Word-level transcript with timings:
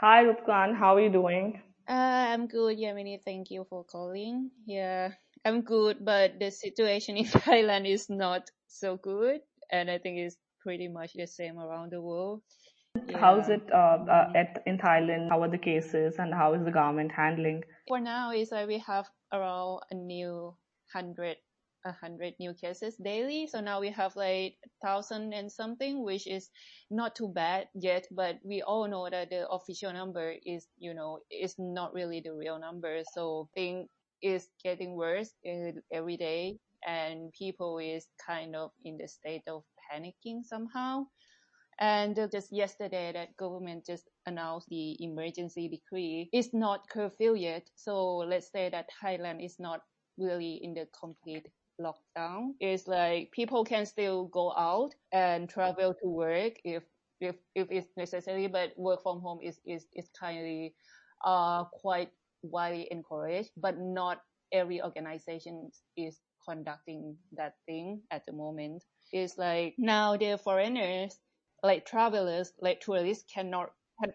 Hi, 0.00 0.24
Rupkan. 0.24 0.72
How 0.80 0.96
are 0.96 1.00
you 1.04 1.12
doing? 1.12 1.60
Uh, 1.86 2.32
I'm 2.32 2.46
good, 2.46 2.78
Yamini. 2.78 3.20
Thank 3.22 3.50
you 3.50 3.66
for 3.68 3.84
calling. 3.84 4.50
Yeah, 4.64 5.10
I'm 5.44 5.60
good, 5.60 6.02
but 6.02 6.40
the 6.40 6.50
situation 6.50 7.16
in 7.20 7.26
Thailand 7.26 7.84
is 7.84 8.08
not 8.08 8.48
so 8.66 8.96
good, 8.96 9.42
and 9.70 9.90
I 9.90 9.98
think 9.98 10.16
it's 10.16 10.38
pretty 10.62 10.88
much 10.88 11.12
the 11.12 11.26
same 11.26 11.58
around 11.58 11.92
the 11.92 12.00
world. 12.00 12.40
How's 13.14 13.50
it 13.50 13.68
uh, 13.70 14.00
uh, 14.08 14.32
at 14.34 14.62
in 14.64 14.78
Thailand? 14.78 15.28
How 15.28 15.42
are 15.42 15.52
the 15.52 15.58
cases 15.60 16.14
and 16.16 16.32
how 16.32 16.54
is 16.54 16.64
the 16.64 16.72
government 16.72 17.12
handling? 17.12 17.62
For 17.86 18.00
now, 18.00 18.32
is 18.32 18.52
like 18.52 18.68
we 18.68 18.78
have 18.78 19.04
around 19.34 19.80
a 19.90 19.94
new 19.94 20.56
hundred, 20.94 21.36
a 21.84 21.92
hundred 21.92 22.34
new 22.38 22.54
cases 22.54 22.96
daily. 22.96 23.46
So 23.46 23.60
now 23.60 23.80
we 23.80 23.90
have 23.90 24.16
like 24.16 24.56
thousand 24.82 25.32
and 25.32 25.50
something, 25.50 26.04
which 26.04 26.26
is 26.26 26.50
not 26.90 27.14
too 27.14 27.28
bad 27.28 27.68
yet. 27.74 28.06
But 28.10 28.38
we 28.44 28.62
all 28.62 28.88
know 28.88 29.08
that 29.08 29.30
the 29.30 29.48
official 29.48 29.92
number 29.92 30.34
is, 30.44 30.66
you 30.78 30.94
know, 30.94 31.20
is 31.30 31.54
not 31.58 31.94
really 31.94 32.20
the 32.20 32.34
real 32.34 32.58
number. 32.58 33.02
So 33.14 33.48
thing 33.54 33.88
is 34.22 34.48
getting 34.62 34.94
worse 34.94 35.32
every 35.92 36.16
day, 36.16 36.58
and 36.86 37.32
people 37.32 37.78
is 37.78 38.06
kind 38.26 38.54
of 38.54 38.70
in 38.84 38.98
the 38.98 39.08
state 39.08 39.42
of 39.48 39.62
panicking 39.90 40.44
somehow. 40.44 41.06
And 41.78 42.14
just 42.30 42.52
yesterday, 42.52 43.10
that 43.14 43.34
government 43.38 43.86
just 43.86 44.04
announced 44.26 44.68
the 44.68 45.02
emergency 45.02 45.66
decree. 45.68 46.28
It's 46.30 46.52
not 46.52 46.86
curfew 46.90 47.34
yet, 47.34 47.62
so 47.74 48.16
let's 48.16 48.52
say 48.52 48.68
that 48.68 48.90
Thailand 49.02 49.42
is 49.42 49.56
not 49.58 49.80
really 50.18 50.60
in 50.62 50.74
the 50.74 50.86
complete 50.92 51.46
lockdown. 51.80 52.54
is 52.60 52.86
like 52.86 53.30
people 53.32 53.64
can 53.64 53.86
still 53.86 54.26
go 54.26 54.52
out 54.56 54.94
and 55.12 55.48
travel 55.48 55.94
to 56.02 56.08
work 56.08 56.54
if 56.64 56.82
if 57.20 57.36
if 57.54 57.68
it's 57.70 57.90
necessary, 57.96 58.46
but 58.46 58.72
work 58.78 59.02
from 59.02 59.20
home 59.20 59.40
is 59.42 59.60
is 59.66 59.86
is 59.94 60.08
kindly 60.18 60.74
uh 61.24 61.64
quite 61.64 62.10
widely 62.42 62.88
encouraged, 62.90 63.50
but 63.56 63.78
not 63.78 64.22
every 64.52 64.82
organization 64.82 65.70
is 65.96 66.18
conducting 66.48 67.16
that 67.32 67.54
thing 67.66 68.02
at 68.10 68.24
the 68.26 68.32
moment. 68.32 68.84
It's 69.12 69.36
like 69.38 69.74
now 69.78 70.16
the 70.16 70.38
foreigners 70.38 71.18
like 71.62 71.84
travelers, 71.86 72.52
like 72.60 72.80
tourists 72.80 73.24
cannot 73.32 73.70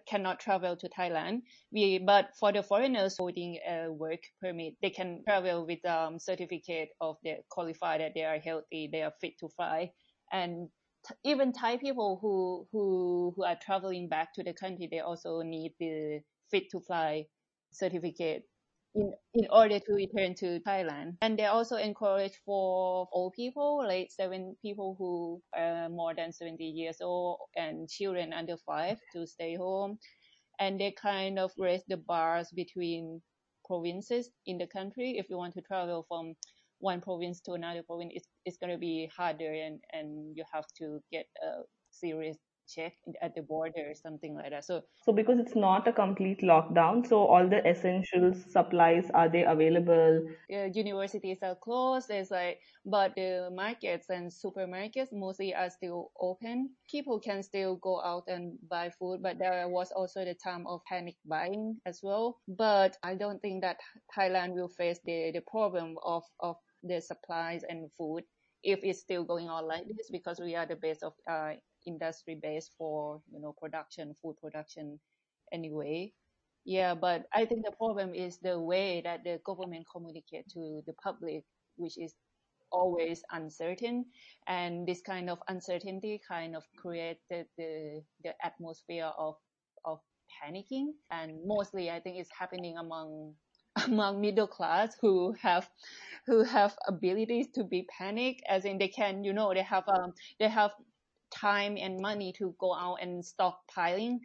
cannot 0.08 0.40
travel 0.40 0.76
to 0.78 0.90
Thailand. 0.90 1.42
We 1.72 2.00
but 2.00 2.36
for 2.40 2.52
the 2.52 2.64
foreigners 2.64 3.18
holding 3.18 3.60
a 3.68 3.92
work 3.92 4.22
permit, 4.42 4.76
they 4.82 4.90
can 4.90 5.24
travel 5.28 5.66
with 5.66 5.86
um 5.86 6.20
certificate 6.20 6.90
of 7.02 7.18
they 7.24 7.40
qualified 7.50 8.02
that 8.02 8.14
they 8.16 8.24
are 8.24 8.40
healthy, 8.40 8.90
they 8.92 9.04
are 9.04 9.14
fit 9.22 9.38
to 9.40 9.50
fly, 9.50 9.92
and 10.32 10.70
t- 11.08 11.16
even 11.24 11.52
Thai 11.54 11.78
people 11.78 12.20
who 12.22 12.68
who 12.72 13.34
who 13.36 13.44
are 13.44 13.58
traveling 13.62 14.10
back 14.10 14.34
to 14.36 14.44
the 14.44 14.54
country, 14.54 14.88
they 14.92 15.00
also 15.00 15.42
need 15.42 15.74
the 15.80 16.22
fit 16.52 16.70
to 16.72 16.80
fly 16.80 17.26
certificate 17.72 18.44
in 18.96 19.14
in 19.34 19.48
order 19.52 19.80
to 19.80 19.94
return 19.94 20.34
to 20.36 20.60
Thailand. 20.62 21.18
And 21.22 21.38
they 21.38 21.46
also 21.46 21.76
encourage 21.76 22.40
for 22.46 23.08
old 23.12 23.34
people, 23.34 23.84
like 23.86 24.10
seven 24.12 24.56
people 24.62 24.96
who 24.98 25.42
are 25.54 25.90
more 25.90 26.16
than 26.16 26.32
70 26.32 26.64
years 26.64 26.98
old 27.02 27.40
and 27.56 27.90
children 27.90 28.34
under 28.34 28.58
five 28.58 28.98
to 29.14 29.28
stay 29.28 29.56
home. 29.56 30.00
And 30.60 30.80
they 30.80 30.92
kind 30.92 31.38
of 31.38 31.52
raise 31.58 31.84
the 31.88 31.98
bars 31.98 32.50
between 32.56 33.22
provinces 33.68 34.30
in 34.46 34.58
the 34.58 34.68
country. 34.68 35.18
If 35.18 35.30
you 35.30 35.38
want 35.38 35.54
to 35.56 35.62
travel 35.62 36.06
from 36.08 36.36
one 36.80 37.02
province 37.02 37.42
to 37.42 37.54
another 37.54 37.84
province, 37.84 38.14
it's, 38.16 38.28
it's 38.46 38.58
going 38.58 38.72
to 38.72 38.78
be 38.80 39.12
harder 39.16 39.52
and, 39.52 39.82
and 39.92 40.36
you 40.38 40.46
have 40.54 40.66
to 40.78 41.00
get 41.12 41.26
a 41.44 41.64
serious 41.92 42.38
check 42.68 42.94
at 43.22 43.36
the 43.36 43.42
border 43.42 43.90
or 43.92 43.96
something 43.96 44.36
like 44.36 44.52
that. 44.52 44.66
So 44.66 44.84
So 45.06 45.14
because 45.14 45.40
it's 45.40 45.56
not 45.56 45.88
a 45.88 45.94
complete 45.94 46.42
lockdown, 46.42 47.08
so 47.08 47.26
all 47.28 47.48
the 47.48 47.66
essential 47.66 48.34
supplies 48.34 49.10
are 49.12 49.30
they 49.30 49.44
available? 49.46 50.28
uh, 50.54 50.66
universities 50.74 51.40
are 51.42 51.56
closed. 51.56 52.08
There's 52.08 52.32
like, 52.32 52.60
but 52.86 53.16
the 53.16 53.50
markets 53.54 54.10
and 54.10 54.32
supermarkets 54.32 55.10
mostly 55.12 55.54
are 55.54 55.70
still 55.70 56.12
open. 56.20 56.72
People 56.90 57.20
can 57.20 57.44
still 57.44 57.76
go 57.78 58.02
out 58.02 58.24
and 58.28 58.58
buy 58.70 58.90
food, 58.90 59.22
but 59.22 59.38
there 59.40 59.68
was 59.70 59.92
also 59.92 60.24
the 60.26 60.36
time 60.36 60.68
of 60.68 60.82
panic 60.86 61.16
buying 61.26 61.78
as 61.86 62.00
well. 62.04 62.40
But 62.48 62.98
I 63.04 63.16
don't 63.16 63.42
think 63.42 63.62
that 63.64 63.78
Thailand 64.18 64.54
will 64.54 64.70
face 64.70 65.00
the, 65.06 65.32
the 65.34 65.42
problem 65.42 65.96
of, 66.04 66.24
of 66.40 66.58
the 66.84 67.02
supplies 67.02 67.64
and 67.68 67.90
food 67.98 68.24
if 68.64 68.80
it's 68.84 69.00
still 69.00 69.24
going 69.24 69.48
on 69.50 69.68
like 69.68 69.86
this 69.88 70.10
because 70.12 70.40
we 70.40 70.56
are 70.56 70.66
the 70.66 70.76
base 70.76 71.02
of 71.04 71.14
uh, 71.30 71.54
industry 71.86 72.40
base 72.42 72.70
for 72.78 73.22
you 73.32 73.40
know 73.40 73.54
production 73.60 74.16
food 74.22 74.36
production 74.42 75.00
anyway. 75.52 76.14
Yeah, 76.66 76.96
but 76.96 77.26
I 77.34 77.46
think 77.46 77.64
the 77.64 77.72
problem 77.72 78.16
is 78.16 78.40
the 78.40 78.60
way 78.60 79.02
that 79.04 79.24
the 79.24 79.40
government 79.46 79.86
communicate 79.92 80.50
to 80.54 80.82
the 80.88 80.94
public, 80.94 81.44
which 81.78 81.98
is 81.98 82.16
always 82.72 83.22
uncertain, 83.32 84.06
and 84.48 84.88
this 84.88 85.02
kind 85.02 85.30
of 85.30 85.40
uncertainty 85.48 86.20
kind 86.28 86.56
of 86.56 86.64
created 86.78 87.46
the 87.58 88.02
the 88.24 88.34
atmosphere 88.44 89.12
of 89.18 89.36
of 89.86 90.00
panicking, 90.42 90.94
and 91.12 91.40
mostly 91.46 91.90
I 91.92 92.00
think 92.00 92.18
it's 92.18 92.32
happening 92.38 92.78
among 92.78 93.36
among 93.86 94.22
middle 94.22 94.48
class 94.48 94.96
who 95.02 95.34
have 95.42 95.70
who 96.26 96.44
have 96.44 96.76
abilities 96.88 97.48
to 97.56 97.64
be 97.64 97.88
panic, 97.98 98.42
as 98.50 98.66
in 98.66 98.78
they 98.78 98.88
can 98.88 99.24
you 99.24 99.34
know 99.34 99.54
they 99.54 99.64
have 99.64 99.88
um 99.88 100.14
they 100.40 100.50
have 100.50 100.72
time 101.36 101.78
and 101.78 102.00
money 102.00 102.34
to 102.38 102.56
go 102.60 102.74
out 102.74 102.98
and 103.02 103.24
stockpiling 103.24 104.20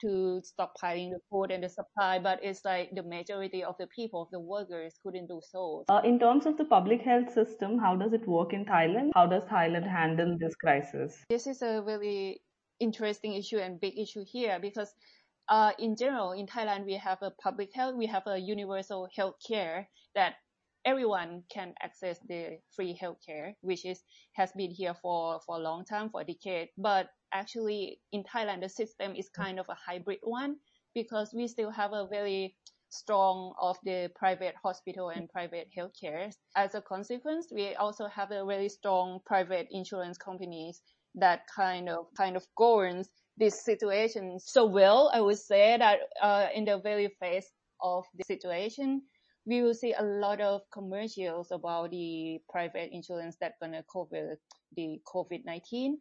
to 0.00 0.42
stockpiling 0.44 1.10
the 1.10 1.20
food 1.30 1.50
and 1.50 1.64
the 1.64 1.68
supply, 1.68 2.18
but 2.18 2.38
it's 2.42 2.64
like 2.64 2.94
the 2.94 3.02
majority 3.02 3.64
of 3.64 3.76
the 3.78 3.86
people, 3.86 4.22
of 4.22 4.30
the 4.30 4.40
workers, 4.40 4.94
couldn't 5.02 5.26
do 5.26 5.40
so. 5.42 5.84
Uh, 5.88 6.00
in 6.04 6.18
terms 6.18 6.46
of 6.46 6.56
the 6.56 6.64
public 6.64 7.00
health 7.00 7.32
system, 7.32 7.78
how 7.78 7.96
does 7.96 8.12
it 8.12 8.26
work 8.28 8.52
in 8.52 8.64
Thailand? 8.64 9.10
How 9.14 9.26
does 9.26 9.42
Thailand 9.44 9.88
handle 9.88 10.36
this 10.38 10.54
crisis? 10.54 11.24
This 11.30 11.46
is 11.46 11.62
a 11.62 11.82
really 11.82 12.42
interesting 12.78 13.34
issue 13.34 13.58
and 13.58 13.80
big 13.80 13.98
issue 13.98 14.24
here 14.30 14.58
because 14.60 14.92
uh, 15.48 15.72
in 15.78 15.96
general, 15.96 16.32
in 16.32 16.46
Thailand, 16.46 16.84
we 16.84 16.94
have 16.94 17.18
a 17.22 17.30
public 17.30 17.70
health, 17.72 17.94
we 17.96 18.06
have 18.06 18.24
a 18.26 18.38
universal 18.38 19.08
health 19.14 19.36
care 19.46 19.88
that 20.14 20.34
everyone 20.86 21.42
can 21.52 21.74
access 21.82 22.18
the 22.28 22.58
free 22.74 22.98
healthcare, 23.02 23.54
which 23.60 23.84
is 23.84 24.02
has 24.34 24.52
been 24.52 24.70
here 24.70 24.94
for 25.02 25.40
for 25.44 25.56
a 25.56 25.60
long 25.60 25.84
time, 25.84 26.08
for 26.08 26.20
a 26.22 26.24
decade. 26.24 26.68
But 26.78 27.08
actually, 27.32 28.00
in 28.12 28.24
Thailand, 28.24 28.62
the 28.62 28.68
system 28.68 29.14
is 29.16 29.28
kind 29.28 29.58
of 29.58 29.66
a 29.68 29.74
hybrid 29.74 30.20
one 30.22 30.56
because 30.94 31.34
we 31.34 31.48
still 31.48 31.70
have 31.70 31.92
a 31.92 32.06
very 32.06 32.56
strong 32.88 33.52
of 33.60 33.76
the 33.84 34.10
private 34.14 34.54
hospital 34.62 35.10
and 35.10 35.28
private 35.28 35.68
healthcare. 35.76 36.32
As 36.54 36.74
a 36.74 36.80
consequence, 36.80 37.48
we 37.52 37.74
also 37.74 38.06
have 38.06 38.30
a 38.30 38.44
really 38.44 38.68
strong 38.68 39.20
private 39.26 39.66
insurance 39.70 40.16
companies 40.16 40.80
that 41.16 41.42
kind 41.54 41.88
of 41.88 42.06
kind 42.16 42.36
of 42.36 42.46
governs 42.56 43.08
this 43.36 43.64
situation 43.64 44.38
so 44.38 44.64
well. 44.66 45.10
I 45.12 45.20
would 45.20 45.38
say 45.38 45.76
that 45.76 45.98
uh, 46.22 46.46
in 46.54 46.64
the 46.64 46.78
very 46.78 47.08
face 47.20 47.50
of 47.82 48.04
the 48.14 48.24
situation, 48.24 49.02
we 49.46 49.62
will 49.62 49.74
see 49.74 49.94
a 49.96 50.02
lot 50.02 50.40
of 50.40 50.62
commercials 50.72 51.48
about 51.52 51.90
the 51.90 52.40
private 52.50 52.90
insurance 52.92 53.36
that 53.40 53.54
gonna 53.60 53.84
cover 53.90 54.38
the 54.76 55.00
COVID-19. 55.06 55.94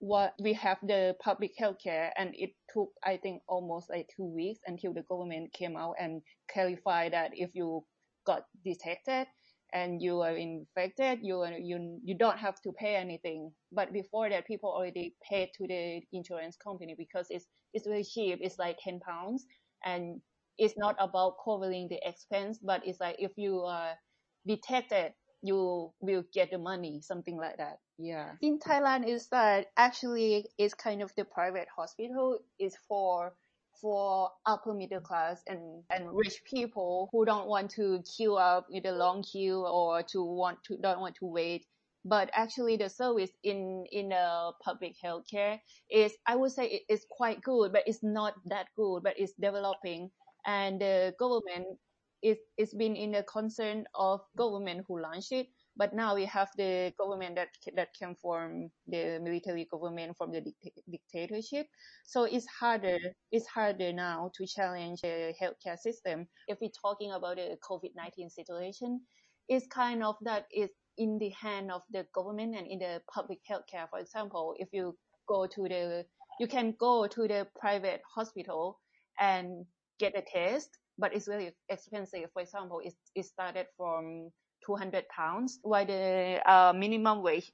What 0.00 0.34
we 0.40 0.54
have 0.54 0.78
the 0.82 1.16
public 1.20 1.52
healthcare 1.60 2.10
and 2.16 2.32
it 2.34 2.50
took, 2.72 2.90
I 3.04 3.18
think, 3.18 3.42
almost 3.48 3.90
like 3.90 4.08
two 4.16 4.24
weeks 4.24 4.60
until 4.66 4.94
the 4.94 5.02
government 5.02 5.52
came 5.52 5.76
out 5.76 5.96
and 6.00 6.22
clarified 6.50 7.12
that 7.12 7.32
if 7.34 7.50
you 7.52 7.84
got 8.24 8.44
detected 8.64 9.26
and 9.72 10.00
you 10.00 10.20
are 10.20 10.36
infected, 10.36 11.18
you 11.22 11.40
are, 11.40 11.52
you 11.52 12.00
you 12.04 12.16
don't 12.16 12.38
have 12.38 12.60
to 12.62 12.72
pay 12.72 12.94
anything. 12.94 13.52
But 13.72 13.92
before 13.92 14.30
that, 14.30 14.46
people 14.46 14.70
already 14.70 15.14
paid 15.28 15.50
to 15.58 15.66
the 15.66 16.00
insurance 16.12 16.56
company 16.56 16.94
because 16.96 17.26
it's 17.28 17.46
it's 17.74 17.86
very 17.86 18.04
cheap. 18.04 18.38
It's 18.40 18.58
like 18.58 18.78
ten 18.82 19.00
pounds, 19.00 19.44
and 19.84 20.22
it's 20.58 20.74
not 20.76 20.96
about 20.98 21.36
covering 21.44 21.88
the 21.88 22.00
expense, 22.06 22.58
but 22.58 22.82
it's 22.84 23.00
like 23.00 23.16
if 23.18 23.32
you 23.36 23.60
are 23.60 23.94
detected, 24.46 25.14
you 25.42 25.92
will 26.00 26.24
get 26.32 26.50
the 26.50 26.58
money, 26.58 27.00
something 27.00 27.36
like 27.36 27.56
that. 27.58 27.78
Yeah. 27.98 28.32
In 28.42 28.58
Thailand, 28.58 29.08
is 29.08 29.28
that 29.28 29.66
actually 29.76 30.46
it's 30.58 30.74
kind 30.74 31.02
of 31.02 31.12
the 31.16 31.24
private 31.24 31.68
hospital 31.74 32.38
is 32.58 32.76
for 32.88 33.32
for 33.80 34.30
upper 34.44 34.74
middle 34.74 35.00
class 35.00 35.40
and, 35.46 35.84
and 35.90 36.08
rich 36.12 36.42
people 36.44 37.08
who 37.12 37.24
don't 37.24 37.46
want 37.46 37.70
to 37.70 38.02
queue 38.16 38.34
up 38.34 38.66
with 38.68 38.84
a 38.86 38.92
long 38.92 39.22
queue 39.22 39.64
or 39.64 40.02
to 40.02 40.22
want 40.22 40.58
to 40.64 40.76
don't 40.78 41.00
want 41.00 41.14
to 41.16 41.26
wait. 41.26 41.64
But 42.04 42.30
actually, 42.32 42.76
the 42.76 42.88
service 42.88 43.30
in 43.42 43.84
in 43.92 44.10
the 44.10 44.52
public 44.64 44.94
healthcare 45.04 45.60
is 45.90 46.12
I 46.26 46.36
would 46.36 46.52
say 46.52 46.66
it 46.66 46.82
is 46.88 47.04
quite 47.10 47.42
good, 47.42 47.72
but 47.72 47.82
it's 47.86 48.02
not 48.02 48.34
that 48.46 48.66
good, 48.76 49.02
but 49.02 49.14
it's 49.18 49.32
developing 49.34 50.10
and 50.46 50.80
the 50.80 51.14
government 51.18 51.66
is 52.22 52.38
it's 52.56 52.74
been 52.74 52.96
in 52.96 53.12
the 53.12 53.22
concern 53.22 53.84
of 53.94 54.20
government 54.36 54.84
who 54.88 55.00
launched 55.00 55.32
it 55.32 55.46
But 55.76 55.94
now 55.94 56.16
we 56.16 56.24
have 56.26 56.50
the 56.58 56.92
government 56.98 57.36
that 57.36 57.48
that 57.76 57.94
can 57.94 58.16
form 58.16 58.70
the 58.88 59.20
military 59.22 59.64
government 59.70 60.16
from 60.18 60.32
the 60.32 60.42
dictatorship. 60.90 61.66
So 62.04 62.24
it's 62.24 62.46
harder. 62.60 62.98
It's 63.30 63.46
harder 63.46 63.92
now 63.92 64.30
to 64.34 64.46
challenge 64.46 65.02
the 65.02 65.34
healthcare 65.40 65.78
system. 65.78 66.26
If 66.48 66.58
we're 66.60 66.74
talking 66.82 67.12
about 67.12 67.36
the 67.36 67.56
COVID-19 67.62 68.30
situation, 68.30 69.02
it's 69.48 69.66
kind 69.68 70.02
of 70.02 70.16
that 70.22 70.46
is 70.52 70.70
in 70.96 71.18
the 71.18 71.30
hand 71.30 71.70
of 71.70 71.82
the 71.92 72.06
government 72.14 72.56
and 72.56 72.66
in 72.66 72.80
the 72.80 73.00
public 73.12 73.38
healthcare. 73.48 73.88
For 73.88 74.00
example, 74.00 74.54
if 74.58 74.68
you 74.72 74.96
go 75.28 75.46
to 75.46 75.62
the, 75.68 76.04
you 76.40 76.48
can 76.48 76.74
go 76.78 77.06
to 77.06 77.28
the 77.28 77.46
private 77.58 78.02
hospital 78.14 78.80
and 79.20 79.64
get 79.98 80.16
a 80.16 80.22
test, 80.22 80.78
but 80.98 81.14
it's 81.14 81.28
really 81.28 81.52
expensive. 81.68 82.30
For 82.32 82.42
example, 82.42 82.80
it, 82.84 82.94
it 83.14 83.24
started 83.24 83.66
from 83.76 84.30
200 84.64 85.08
pounds, 85.08 85.58
while 85.62 85.86
the 85.86 86.40
uh, 86.46 86.72
minimum 86.72 87.22
wage 87.22 87.52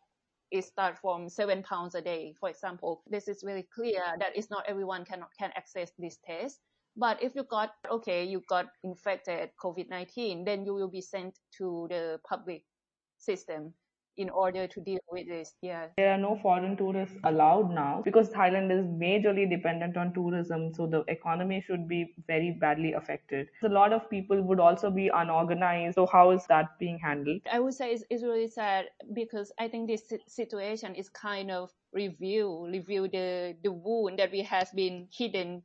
is 0.50 0.66
start 0.66 0.98
from 0.98 1.28
seven 1.28 1.62
pounds 1.62 1.94
a 1.94 2.00
day. 2.00 2.34
For 2.38 2.48
example, 2.48 3.02
this 3.08 3.28
is 3.28 3.42
really 3.42 3.66
clear 3.74 4.02
that 4.18 4.36
it's 4.36 4.50
not 4.50 4.64
everyone 4.68 5.04
can 5.04 5.24
can 5.38 5.50
access 5.56 5.90
this 5.98 6.18
test. 6.24 6.60
But 6.96 7.22
if 7.22 7.34
you 7.34 7.42
got 7.42 7.74
okay, 7.90 8.24
you 8.24 8.42
got 8.48 8.66
infected 8.84 9.50
COVID-19, 9.62 10.44
then 10.44 10.64
you 10.64 10.74
will 10.74 10.90
be 10.90 11.00
sent 11.00 11.38
to 11.58 11.86
the 11.90 12.20
public 12.28 12.62
system 13.18 13.74
in 14.16 14.30
order 14.30 14.66
to 14.66 14.80
deal 14.80 15.00
with 15.10 15.26
this. 15.28 15.54
Yeah. 15.60 15.86
There 15.96 16.12
are 16.12 16.18
no 16.18 16.38
foreign 16.42 16.76
tourists 16.76 17.16
allowed 17.24 17.70
now 17.70 18.02
because 18.04 18.30
Thailand 18.30 18.70
is 18.72 18.86
majorly 18.86 19.48
dependent 19.48 19.96
on 19.96 20.12
tourism. 20.14 20.72
So 20.74 20.86
the 20.86 21.04
economy 21.08 21.62
should 21.66 21.88
be 21.88 22.14
very 22.26 22.52
badly 22.52 22.92
affected. 22.92 23.48
A 23.64 23.68
lot 23.68 23.92
of 23.92 24.08
people 24.10 24.40
would 24.42 24.60
also 24.60 24.90
be 24.90 25.08
unorganized. 25.08 25.94
So 25.96 26.06
how 26.06 26.30
is 26.30 26.46
that 26.48 26.78
being 26.78 26.98
handled? 26.98 27.40
I 27.50 27.60
would 27.60 27.74
say 27.74 27.92
it's, 27.92 28.04
it's 28.10 28.22
really 28.22 28.48
sad 28.48 28.86
because 29.12 29.52
I 29.58 29.68
think 29.68 29.88
this 29.88 30.12
situation 30.26 30.94
is 30.94 31.08
kind 31.08 31.50
of 31.50 31.70
review, 31.92 32.66
review 32.70 33.08
the, 33.08 33.56
the 33.62 33.72
wound 33.72 34.18
that 34.18 34.32
we 34.32 34.42
has 34.42 34.70
been 34.70 35.08
hidden 35.12 35.62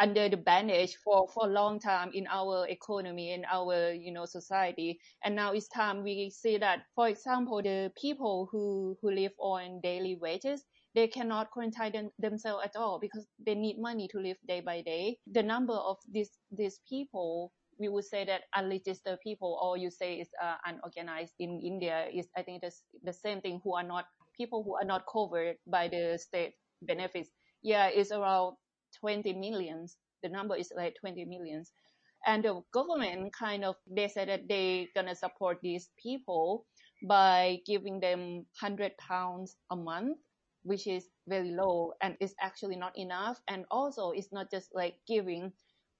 under 0.00 0.28
the 0.28 0.36
bandage 0.36 0.96
for, 1.04 1.28
for 1.28 1.46
a 1.46 1.50
long 1.52 1.78
time 1.78 2.10
in 2.14 2.26
our 2.28 2.66
economy 2.68 3.32
and 3.32 3.44
our 3.50 3.92
you 3.92 4.12
know 4.12 4.24
society. 4.26 4.98
And 5.24 5.36
now 5.36 5.52
it's 5.52 5.68
time 5.68 6.02
we 6.02 6.30
see 6.30 6.58
that 6.58 6.80
for 6.94 7.08
example 7.08 7.62
the 7.62 7.92
people 8.00 8.48
who 8.50 8.96
who 9.02 9.10
live 9.12 9.32
on 9.38 9.80
daily 9.82 10.16
wages 10.20 10.64
they 10.94 11.06
cannot 11.06 11.50
quarantine 11.52 11.92
them, 11.92 12.10
themselves 12.18 12.64
at 12.64 12.76
all 12.76 12.98
because 12.98 13.26
they 13.46 13.54
need 13.54 13.78
money 13.78 14.08
to 14.08 14.18
live 14.18 14.36
day 14.48 14.60
by 14.60 14.82
day. 14.82 15.18
The 15.30 15.42
number 15.42 15.74
of 15.74 15.98
these 16.10 16.30
these 16.50 16.80
people 16.88 17.52
we 17.78 17.88
would 17.88 18.04
say 18.04 18.24
that 18.26 18.42
unregistered 18.54 19.18
people 19.22 19.58
or 19.62 19.76
you 19.76 19.90
say 19.90 20.16
is 20.16 20.28
uh, 20.42 20.56
unorganized 20.66 21.32
in 21.38 21.58
india 21.60 22.06
is 22.12 22.28
i 22.36 22.42
think 22.42 22.62
it's 22.62 22.82
the 23.04 23.12
same 23.12 23.40
thing 23.40 23.60
who 23.64 23.74
are 23.74 23.82
not 23.82 24.04
people 24.36 24.62
who 24.62 24.74
are 24.76 24.84
not 24.84 25.04
covered 25.10 25.56
by 25.66 25.88
the 25.88 26.18
state 26.18 26.54
benefits. 26.82 27.30
Yeah 27.62 27.88
it's 27.88 28.12
around 28.12 28.56
20 29.00 29.32
millions. 29.34 29.96
The 30.22 30.28
number 30.28 30.56
is 30.56 30.72
like 30.76 30.96
20 31.00 31.24
millions. 31.24 31.72
And 32.26 32.44
the 32.44 32.62
government 32.72 33.32
kind 33.32 33.64
of, 33.64 33.76
they 33.86 34.08
said 34.08 34.28
that 34.28 34.48
they're 34.48 34.86
gonna 34.94 35.14
support 35.14 35.58
these 35.62 35.88
people 36.02 36.66
by 37.08 37.60
giving 37.66 38.00
them 38.00 38.46
100 38.60 38.96
pounds 38.98 39.56
a 39.70 39.76
month, 39.76 40.18
which 40.62 40.86
is 40.86 41.08
very 41.26 41.52
low 41.52 41.94
and 42.02 42.16
it's 42.20 42.34
actually 42.40 42.76
not 42.76 42.96
enough. 42.98 43.40
And 43.48 43.64
also 43.70 44.10
it's 44.10 44.32
not 44.32 44.50
just 44.50 44.68
like 44.74 44.96
giving 45.06 45.52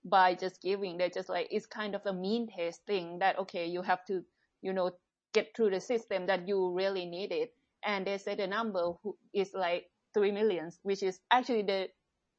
by 0.05 0.35
just 0.35 0.61
giving. 0.61 0.99
They're 0.99 1.09
just 1.09 1.29
like, 1.29 1.49
it's 1.51 1.67
kind 1.67 1.95
of 1.95 2.03
a 2.05 2.13
mean 2.13 2.49
test 2.49 2.81
thing 2.87 3.19
that, 3.21 3.39
okay, 3.39 3.67
you 3.67 3.83
have 3.83 4.05
to, 4.07 4.23
you 4.63 4.73
know, 4.73 4.91
get 5.33 5.55
through 5.57 5.71
the 5.71 5.81
system 5.81 6.27
that 6.27 6.47
you 6.47 6.73
really 6.75 7.07
need 7.07 7.33
it. 7.33 7.55
And 7.85 8.07
they 8.07 8.19
said 8.19 8.39
the 8.39 8.47
number 8.47 8.93
is 9.33 9.53
like 9.55 9.87
3 10.15 10.33
millions, 10.33 10.79
which 10.83 11.03
is 11.03 11.21
actually 11.31 11.63
the 11.63 11.89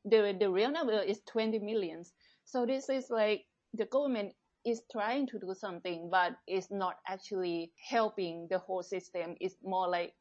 the 0.05 0.35
the 0.39 0.49
real 0.49 0.71
number 0.71 0.99
is 1.01 1.21
20 1.29 1.59
millions. 1.59 2.13
So 2.45 2.65
this 2.65 2.89
is 2.89 3.09
like 3.09 3.45
the 3.73 3.85
government 3.85 4.33
is 4.65 4.81
trying 4.91 5.27
to 5.27 5.39
do 5.39 5.53
something, 5.57 6.09
but 6.11 6.33
it's 6.47 6.71
not 6.71 6.95
actually 7.07 7.71
helping 7.89 8.47
the 8.49 8.59
whole 8.59 8.83
system. 8.83 9.35
It's 9.39 9.55
more 9.63 9.89
like 9.89 10.13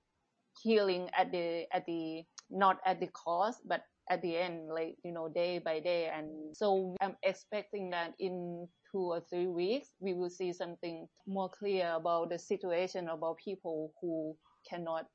healing 0.62 1.08
at 1.16 1.30
the 1.32 1.66
at 1.72 1.84
the 1.86 2.24
not 2.50 2.78
at 2.84 3.00
the 3.00 3.08
cost, 3.08 3.60
but 3.66 3.82
at 4.10 4.22
the 4.22 4.36
end, 4.36 4.68
like 4.68 4.96
you 5.04 5.12
know, 5.12 5.28
day 5.28 5.58
by 5.58 5.80
day. 5.80 6.10
And 6.12 6.56
so 6.56 6.96
I'm 7.00 7.16
expecting 7.22 7.90
that 7.90 8.14
in 8.18 8.66
two 8.90 9.12
or 9.12 9.22
three 9.30 9.46
weeks, 9.46 9.88
we 10.00 10.14
will 10.14 10.30
see 10.30 10.52
something 10.52 11.06
more 11.26 11.48
clear 11.48 11.92
about 11.94 12.30
the 12.30 12.38
situation 12.38 13.08
about 13.08 13.38
people 13.38 13.92
who 14.00 14.36
cannot 14.68 15.06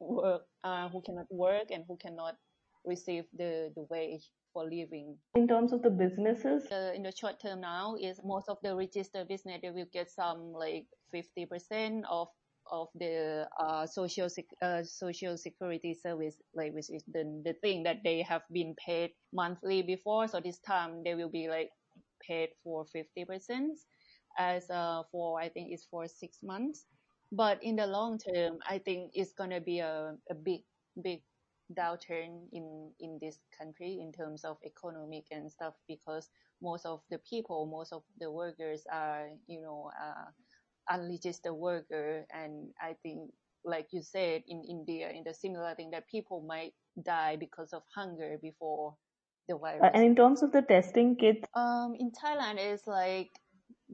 work, 0.00 0.42
uh, 0.64 0.88
who 0.90 1.02
cannot 1.02 1.26
work, 1.30 1.70
and 1.70 1.84
who 1.88 1.96
cannot 1.96 2.34
receive 2.84 3.24
the, 3.36 3.72
the 3.74 3.86
wage 3.90 4.30
for 4.52 4.64
living. 4.64 5.16
In 5.34 5.48
terms 5.48 5.72
of 5.72 5.82
the 5.82 5.90
businesses? 5.90 6.70
Uh, 6.70 6.92
in 6.94 7.02
the 7.02 7.12
short 7.16 7.40
term 7.40 7.60
now 7.60 7.96
is 8.00 8.20
most 8.24 8.48
of 8.48 8.58
the 8.62 8.74
registered 8.74 9.28
business, 9.28 9.60
they 9.62 9.70
will 9.70 9.88
get 9.92 10.10
some 10.10 10.52
like 10.52 10.86
50% 11.14 12.02
of 12.10 12.28
of 12.70 12.88
the 12.94 13.46
uh, 13.58 13.86
social 13.86 14.28
uh, 14.62 14.82
social 14.82 15.36
security 15.36 15.94
service, 15.94 16.36
like 16.54 16.72
which 16.72 16.90
is 16.90 17.02
the 17.12 17.24
the 17.44 17.54
thing 17.54 17.82
that 17.82 17.98
they 18.04 18.22
have 18.22 18.42
been 18.52 18.74
paid 18.78 19.10
monthly 19.32 19.82
before. 19.82 20.28
So 20.28 20.40
this 20.40 20.58
time 20.60 21.02
they 21.04 21.14
will 21.14 21.28
be 21.28 21.48
like 21.48 21.70
paid 22.26 22.50
for 22.62 22.86
fifty 22.86 23.24
percent, 23.24 23.78
as 24.38 24.68
uh, 24.70 25.02
for 25.10 25.40
I 25.40 25.48
think 25.48 25.68
it's 25.72 25.86
for 25.90 26.06
six 26.06 26.38
months. 26.42 26.86
But 27.32 27.62
in 27.62 27.76
the 27.76 27.86
long 27.86 28.18
term, 28.18 28.58
I 28.68 28.78
think 28.78 29.12
it's 29.14 29.32
gonna 29.32 29.60
be 29.60 29.80
a, 29.80 30.14
a 30.30 30.34
big 30.34 30.62
big 31.02 31.22
downturn 31.74 32.46
in 32.52 32.90
in 33.00 33.18
this 33.20 33.38
country 33.56 33.98
in 34.00 34.12
terms 34.12 34.44
of 34.44 34.56
economic 34.64 35.24
and 35.30 35.50
stuff 35.50 35.74
because 35.88 36.30
most 36.62 36.86
of 36.86 37.00
the 37.10 37.18
people, 37.28 37.66
most 37.66 37.92
of 37.92 38.02
the 38.20 38.30
workers 38.30 38.84
are 38.90 39.28
you 39.46 39.60
know 39.60 39.90
uh, 40.00 40.30
unregistered 40.94 41.54
worker, 41.54 42.26
and 42.32 42.68
I 42.80 42.94
think 43.02 43.30
like 43.64 43.88
you 43.92 44.02
said 44.02 44.42
in 44.48 44.62
India, 44.68 45.10
in 45.10 45.22
the 45.24 45.34
similar 45.34 45.74
thing 45.74 45.90
that 45.92 46.08
people 46.08 46.44
might 46.46 46.72
die 47.00 47.36
because 47.38 47.72
of 47.72 47.82
hunger 47.94 48.38
before 48.42 48.94
the 49.48 49.56
virus. 49.56 49.82
Uh, 49.82 49.90
and 49.94 50.04
in 50.04 50.16
terms 50.16 50.42
of 50.42 50.52
the 50.52 50.62
testing 50.62 51.16
kits, 51.16 51.44
um, 51.54 51.94
in 51.98 52.10
Thailand 52.12 52.58
it's 52.58 52.86
like 52.86 53.30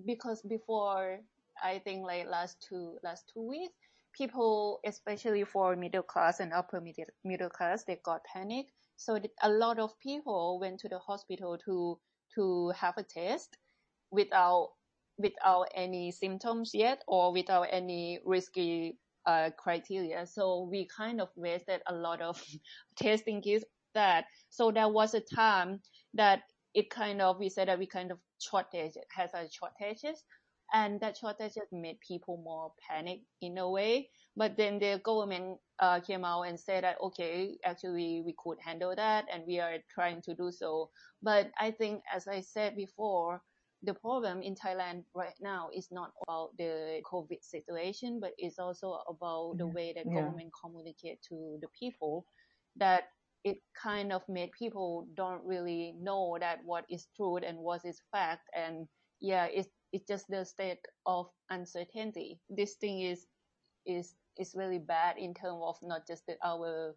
because 0.07 0.43
before 0.43 1.21
I 1.63 1.81
think 1.81 2.07
like 2.07 2.27
last 2.29 2.65
two 2.67 2.99
last 3.03 3.31
two 3.33 3.47
weeks 3.47 3.75
people, 4.19 4.81
especially 4.85 5.45
for 5.45 5.77
middle 5.77 6.03
class 6.03 6.41
and 6.41 6.53
upper 6.53 6.83
middle, 7.25 7.51
class, 7.51 7.85
they 7.85 7.99
got 8.05 8.21
panic. 8.25 8.67
So 8.97 9.19
a 9.43 9.49
lot 9.49 9.79
of 9.79 9.99
people 10.01 10.59
went 10.61 10.81
to 10.81 10.89
the 10.89 10.99
hospital 10.99 11.57
to 11.65 11.99
to 12.35 12.73
have 12.77 12.95
a 12.99 13.05
test 13.05 13.57
without 14.11 14.71
without 15.19 15.69
any 15.75 16.11
symptoms 16.11 16.73
yet 16.75 17.03
or 17.07 17.33
without 17.33 17.69
any 17.71 18.21
risky 18.25 18.99
uh, 19.27 19.51
criteria. 19.57 20.27
So 20.27 20.69
we 20.71 20.89
kind 20.97 21.21
of 21.21 21.29
wasted 21.37 21.83
a 21.87 21.95
lot 21.95 22.21
of 22.21 22.43
testing 22.97 23.43
kits 23.43 23.65
that. 23.95 24.25
So 24.51 24.71
there 24.71 24.89
was 24.89 25.15
a 25.15 25.21
time 25.21 25.81
that 26.15 26.43
it 26.75 26.91
kind 26.91 27.21
of, 27.21 27.39
we 27.39 27.49
said 27.49 27.69
that 27.69 27.79
we 27.79 27.87
kind 27.87 28.13
of 28.13 28.19
shortage, 28.39 28.95
has 29.15 29.31
a 29.35 29.49
shortages 29.51 30.23
and 30.73 31.01
that 31.01 31.17
shortage 31.17 31.55
just 31.55 31.73
made 31.73 31.99
people 32.01 32.41
more 32.45 32.73
panic 32.89 33.21
in 33.41 33.59
a 33.59 33.69
way. 33.69 34.11
But 34.37 34.57
then 34.57 34.79
the 34.79 35.01
government 35.03 35.59
uh, 35.79 36.01
came 36.01 36.25
out 36.25 36.43
and 36.43 36.59
said 36.59 36.85
that 36.85 37.01
okay, 37.01 37.57
actually 37.65 38.23
we 38.25 38.35
could 38.39 38.59
handle 38.61 38.95
that, 38.95 39.27
and 39.33 39.45
we 39.47 39.61
are 39.61 39.79
trying 39.93 40.23
to 40.23 40.35
do 40.35 40.51
so. 40.53 40.91
But 41.23 41.51
I 41.59 41.71
think, 41.71 42.03
as 42.15 42.29
I 42.29 42.41
said 42.41 42.77
before, 42.77 43.43
the 43.83 43.95
problem 43.95 44.43
in 44.43 44.55
Thailand 44.55 45.05
right 45.15 45.39
now 45.41 45.71
is 45.75 45.89
not 45.91 46.11
about 46.27 46.51
the 46.59 47.01
COVID 47.11 47.43
situation, 47.43 48.19
but 48.21 48.33
it's 48.39 48.59
also 48.59 49.01
about 49.09 49.59
the 49.59 49.67
way 49.67 49.93
that 49.95 50.05
yeah. 50.07 50.21
government 50.21 50.51
communicate 50.61 51.23
to 51.29 51.59
the 51.61 51.69
people. 51.79 52.27
That 52.77 53.05
it 53.45 53.59
kind 53.81 54.13
of 54.13 54.23
made 54.29 54.51
people 54.53 55.09
don't 55.17 55.45
really 55.45 55.95
know 56.01 56.37
that 56.41 56.59
what 56.65 56.85
is 56.91 57.07
truth 57.17 57.43
and 57.47 57.59
what 57.59 57.85
is 57.85 58.01
fact, 58.13 58.49
and 58.55 58.87
yeah, 59.21 59.47
it's 59.47 59.69
it's 59.93 60.07
just 60.07 60.29
the 60.29 60.45
state 60.45 60.85
of 61.07 61.29
uncertainty. 61.51 62.41
This 62.51 62.75
thing 62.75 63.01
is 63.01 63.27
is 63.87 64.15
is 64.39 64.55
really 64.57 64.79
bad 64.79 65.19
in 65.19 65.35
terms 65.35 65.61
of 65.65 65.77
not 65.83 66.07
just 66.07 66.27
the, 66.27 66.37
our 66.45 66.95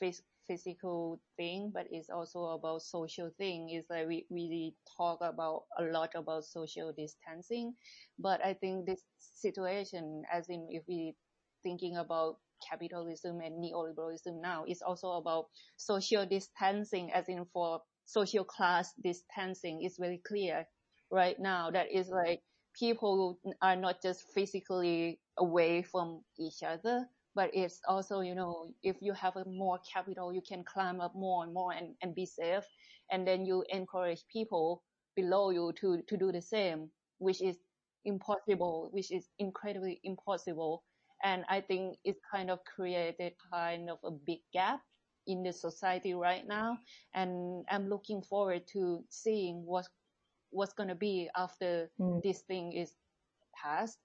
phys- 0.00 0.22
physical 0.46 1.20
thing, 1.36 1.70
but 1.72 1.86
it's 1.90 2.10
also 2.10 2.44
about 2.56 2.82
social 2.82 3.30
thing. 3.38 3.70
It's 3.70 3.88
like 3.90 4.06
we 4.08 4.26
we 4.30 4.74
talk 4.96 5.20
about 5.22 5.64
a 5.78 5.84
lot 5.84 6.10
about 6.14 6.44
social 6.44 6.92
distancing, 6.92 7.74
but 8.18 8.44
I 8.44 8.54
think 8.54 8.86
this 8.86 9.02
situation, 9.18 10.22
as 10.32 10.48
in 10.48 10.68
if 10.70 10.84
we 10.88 11.14
thinking 11.62 11.96
about 11.96 12.38
capitalism 12.68 13.40
and 13.40 13.62
neoliberalism 13.62 14.40
now, 14.40 14.64
is 14.68 14.82
also 14.82 15.12
about 15.12 15.46
social 15.76 16.26
distancing, 16.26 17.12
as 17.12 17.28
in 17.28 17.44
for 17.52 17.80
social 18.04 18.44
class 18.44 18.92
distancing. 19.02 19.82
It's 19.82 19.98
very 19.98 20.18
clear 20.26 20.66
right 21.12 21.38
now 21.38 21.70
that 21.70 21.92
is 21.92 22.08
like 22.08 22.40
people 22.78 23.38
are 23.60 23.76
not 23.76 24.02
just 24.02 24.24
physically 24.34 25.20
away 25.38 25.82
from 25.82 26.22
each 26.38 26.62
other, 26.66 27.06
but 27.34 27.50
it's 27.52 27.80
also, 27.86 28.20
you 28.20 28.34
know, 28.34 28.72
if 28.82 28.96
you 29.00 29.12
have 29.12 29.36
a 29.36 29.44
more 29.44 29.78
capital, 29.90 30.32
you 30.32 30.42
can 30.46 30.64
climb 30.64 31.00
up 31.00 31.14
more 31.14 31.44
and 31.44 31.52
more 31.52 31.72
and, 31.72 31.94
and 32.02 32.14
be 32.14 32.26
safe. 32.26 32.64
And 33.10 33.26
then 33.28 33.44
you 33.44 33.64
encourage 33.70 34.24
people 34.32 34.82
below 35.14 35.50
you 35.50 35.72
to, 35.80 36.00
to 36.08 36.16
do 36.16 36.32
the 36.32 36.40
same, 36.42 36.90
which 37.18 37.42
is 37.42 37.56
impossible, 38.04 38.88
which 38.92 39.12
is 39.12 39.28
incredibly 39.38 40.00
impossible. 40.04 40.82
And 41.24 41.44
I 41.48 41.60
think 41.60 41.96
it's 42.04 42.20
kind 42.34 42.50
of 42.50 42.58
created 42.64 43.34
kind 43.52 43.90
of 43.90 43.98
a 44.04 44.10
big 44.10 44.40
gap 44.52 44.80
in 45.26 45.42
the 45.42 45.52
society 45.52 46.14
right 46.14 46.46
now. 46.46 46.78
And 47.14 47.64
I'm 47.70 47.88
looking 47.88 48.22
forward 48.22 48.62
to 48.72 49.04
seeing 49.08 49.62
what 49.64 49.86
what's 50.52 50.72
going 50.72 50.88
to 50.88 50.94
be 50.94 51.28
after 51.36 51.90
mm. 52.00 52.22
this 52.22 52.42
thing 52.42 52.72
is 52.72 52.92
passed 53.60 53.98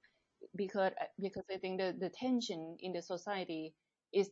because 0.56 0.92
because 1.22 1.44
I 1.54 1.58
think 1.58 1.80
the, 1.80 1.96
the 2.00 2.10
tension 2.10 2.78
in 2.80 2.94
the 2.94 3.02
society 3.02 3.74
is 4.14 4.30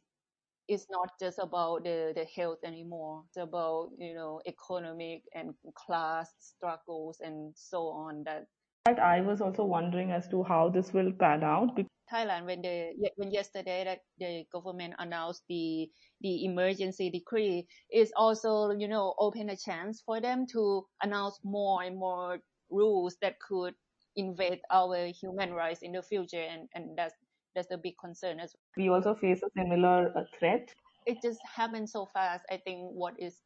is 0.67 0.87
not 0.89 1.09
just 1.19 1.37
about 1.37 1.83
the, 1.83 2.11
the 2.15 2.25
health 2.35 2.57
anymore. 2.65 3.23
It's 3.27 3.37
about, 3.37 3.89
you 3.99 4.15
know, 4.15 4.41
economic 4.47 5.21
and 5.35 5.53
class 5.75 6.31
struggles 6.39 7.19
and 7.21 7.53
so 7.55 7.89
on 7.89 8.23
that 8.23 8.47
I 8.87 9.21
was 9.21 9.41
also 9.41 9.63
wondering 9.63 10.11
as 10.11 10.27
to 10.29 10.43
how 10.43 10.69
this 10.69 10.93
will 10.93 11.11
pan 11.11 11.43
out. 11.43 11.79
Thailand, 12.11 12.45
when 12.45 12.61
the 12.61 12.93
when 13.15 13.31
yesterday 13.31 13.83
that 13.83 13.99
the 14.19 14.45
government 14.51 14.93
announced 14.99 15.43
the 15.49 15.89
the 16.21 16.45
emergency 16.45 17.09
decree, 17.09 17.67
is 17.91 18.11
also 18.15 18.71
you 18.71 18.87
know 18.87 19.15
open 19.19 19.49
a 19.49 19.57
chance 19.57 20.01
for 20.05 20.21
them 20.21 20.45
to 20.53 20.85
announce 21.01 21.39
more 21.43 21.83
and 21.83 21.97
more 21.97 22.39
rules 22.69 23.17
that 23.21 23.39
could 23.39 23.73
invade 24.15 24.59
our 24.71 25.07
human 25.07 25.53
rights 25.53 25.81
in 25.81 25.91
the 25.91 26.01
future, 26.01 26.41
and 26.41 26.69
and 26.73 26.97
that's 26.97 27.13
that's 27.55 27.71
a 27.71 27.77
big 27.77 27.95
concern 27.99 28.39
as 28.39 28.53
well. 28.53 28.85
We 28.85 28.89
also 28.89 29.15
face 29.15 29.41
a 29.43 29.49
similar 29.57 30.11
uh, 30.17 30.23
threat. 30.37 30.73
It 31.05 31.21
just 31.21 31.39
happened 31.43 31.89
so 31.89 32.05
fast. 32.05 32.43
I 32.49 32.57
think 32.57 32.91
what 32.91 33.13
is 33.19 33.39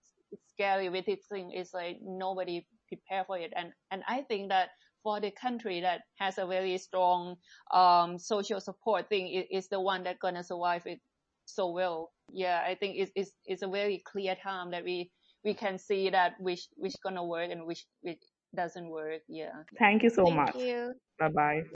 scary 0.53 0.89
with 0.89 1.05
this 1.05 1.25
thing 1.31 1.51
is 1.51 1.73
like 1.73 1.99
nobody 2.01 2.65
prepared 2.87 3.27
for 3.27 3.37
it, 3.37 3.53
and 3.55 3.71
and 3.91 4.03
I 4.07 4.21
think 4.23 4.49
that 4.49 4.69
for 5.03 5.19
the 5.19 5.31
country 5.31 5.81
that 5.81 6.01
has 6.17 6.37
a 6.37 6.45
very 6.45 6.77
strong 6.77 7.35
um, 7.71 8.17
social 8.17 8.59
support 8.59 9.09
thing 9.09 9.27
is, 9.27 9.63
is 9.63 9.67
the 9.69 9.79
one 9.79 10.03
that's 10.03 10.19
gonna 10.19 10.43
survive 10.43 10.83
it 10.85 10.99
so 11.45 11.71
well. 11.71 12.11
Yeah, 12.31 12.61
I 12.65 12.75
think 12.75 12.95
it's, 12.97 13.11
it's, 13.15 13.31
it's 13.45 13.61
a 13.61 13.67
very 13.67 14.03
clear 14.05 14.35
time 14.35 14.71
that 14.71 14.83
we, 14.83 15.09
we 15.43 15.53
can 15.53 15.77
see 15.77 16.09
that 16.09 16.33
which, 16.39 16.67
which 16.75 16.95
gonna 17.03 17.23
work 17.23 17.49
and 17.51 17.65
which, 17.65 17.85
which 18.01 18.21
doesn't 18.55 18.89
work. 18.89 19.21
Yeah. 19.27 19.63
Thank 19.77 20.03
you 20.03 20.09
so 20.09 20.25
Thank 20.25 20.35
much. 20.35 20.55
You. 20.55 20.93
Bye 21.19 21.29
bye. 21.29 21.61